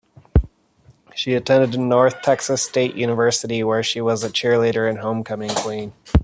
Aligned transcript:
She 1.13 1.35
attended 1.35 1.79
North 1.79 2.23
Texas 2.23 2.63
State 2.63 2.95
University 2.95 3.63
where 3.63 3.83
she 3.83 4.01
was 4.01 4.23
a 4.23 4.31
cheerleader 4.31 4.89
and 4.89 4.97
Homecoming 4.97 5.51
Queen. 5.51 5.93